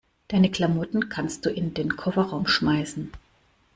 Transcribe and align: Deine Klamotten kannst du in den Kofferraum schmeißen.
Deine 0.29 0.49
Klamotten 0.49 1.09
kannst 1.09 1.45
du 1.45 1.51
in 1.51 1.75
den 1.75 1.95
Kofferraum 1.95 2.47
schmeißen. 2.47 3.11